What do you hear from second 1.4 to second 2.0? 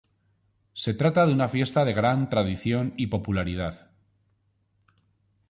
fiesta de